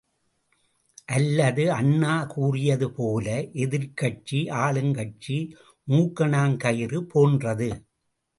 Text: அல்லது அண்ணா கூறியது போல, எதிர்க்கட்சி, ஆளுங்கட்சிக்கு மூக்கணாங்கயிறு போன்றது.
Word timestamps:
அல்லது 1.05 1.71
அண்ணா 1.71 2.23
கூறியது 2.23 2.91
போல, 2.91 3.27
எதிர்க்கட்சி, 3.65 4.39
ஆளுங்கட்சிக்கு 4.61 5.55
மூக்கணாங்கயிறு 5.87 7.01
போன்றது. 7.01 7.69